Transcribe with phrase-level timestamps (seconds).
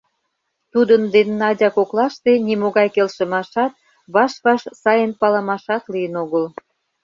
[0.73, 3.73] Тудын ден Надя коклаште нимогай келшымашат,
[4.13, 6.45] ваш-ваш сайын палымашат лийын огыл.